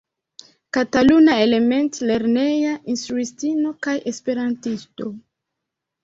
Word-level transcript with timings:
Kataluna 0.75 1.33
element-lerneja 1.41 2.71
instruistino 2.93 3.73
kaj 3.87 3.93
esperantisto. 4.13 5.11